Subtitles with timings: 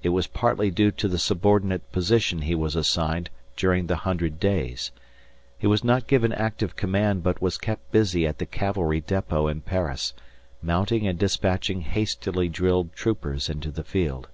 [0.00, 4.92] It was partly due to the subordinate position he was assigned during the Hundred Days.
[5.58, 9.62] He was not given active command but was kept busy at the cavalry depot in
[9.62, 10.14] Paris,
[10.62, 14.28] mounting and despatching hastily drilled troopers into the field.